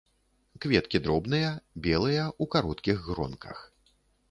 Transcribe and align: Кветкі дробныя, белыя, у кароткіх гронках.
Кветкі 0.63 1.01
дробныя, 1.07 1.51
белыя, 1.87 2.25
у 2.45 2.49
кароткіх 2.57 3.07
гронках. 3.11 3.65